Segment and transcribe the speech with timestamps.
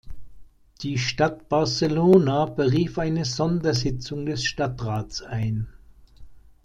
[0.81, 5.67] Die Stadt Barcelona berief eine Sondersitzung des Stadtrats ein.